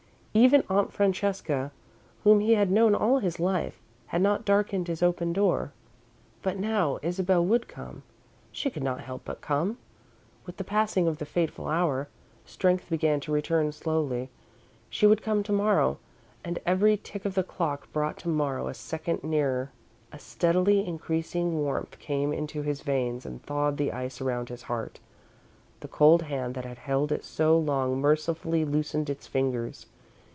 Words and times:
Even 0.33 0.63
Aunt 0.69 0.93
Francesca, 0.93 1.73
whom 2.23 2.39
he 2.39 2.53
had 2.53 2.71
known 2.71 2.95
all 2.95 3.19
his 3.19 3.37
life, 3.37 3.81
had 4.07 4.21
not 4.21 4.45
darkened 4.45 4.87
his 4.87 5.03
open 5.03 5.33
door. 5.33 5.73
But 6.41 6.57
now, 6.57 6.99
Isabel 7.01 7.43
would 7.45 7.67
come 7.67 8.03
she 8.49 8.69
could 8.69 8.81
not 8.81 9.01
help 9.01 9.25
but 9.25 9.41
come. 9.41 9.77
With 10.45 10.55
the 10.55 10.63
passing 10.63 11.05
of 11.05 11.17
the 11.17 11.25
fateful 11.25 11.67
hour, 11.67 12.07
strength 12.45 12.89
began 12.89 13.19
to 13.19 13.31
return 13.33 13.73
slowly. 13.73 14.29
She 14.89 15.05
would 15.05 15.21
come 15.21 15.43
to 15.43 15.51
morrow, 15.51 15.97
and 16.45 16.59
every 16.65 16.95
tick 16.95 17.25
of 17.25 17.35
the 17.35 17.43
clock 17.43 17.91
brought 17.91 18.15
to 18.19 18.29
morrow 18.29 18.69
a 18.69 18.73
second 18.73 19.25
nearer. 19.25 19.71
A 20.13 20.17
steadily 20.19 20.87
increasing 20.87 21.59
warmth 21.59 21.99
came 21.99 22.31
into 22.31 22.61
his 22.61 22.83
veins 22.83 23.25
and 23.25 23.43
thawed 23.43 23.75
the 23.75 23.91
ice 23.91 24.21
around 24.21 24.47
his 24.47 24.61
heart. 24.61 25.01
The 25.81 25.89
cold 25.89 26.21
hand 26.21 26.55
that 26.55 26.63
had 26.63 26.77
held 26.77 27.11
it 27.11 27.25
so 27.25 27.59
long 27.59 27.99
mercifully 27.99 28.63
loosened 28.63 29.09
its 29.09 29.27
fingers. 29.27 29.87